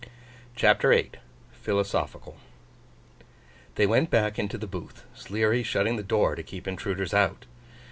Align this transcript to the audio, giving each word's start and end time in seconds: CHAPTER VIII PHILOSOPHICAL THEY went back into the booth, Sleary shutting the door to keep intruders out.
CHAPTER 0.55 0.89
VIII 0.89 1.11
PHILOSOPHICAL 1.53 2.35
THEY 3.75 3.85
went 3.85 4.09
back 4.09 4.39
into 4.39 4.57
the 4.57 4.65
booth, 4.65 5.03
Sleary 5.13 5.61
shutting 5.61 5.95
the 5.95 6.01
door 6.01 6.33
to 6.33 6.41
keep 6.41 6.67
intruders 6.67 7.13
out. 7.13 7.45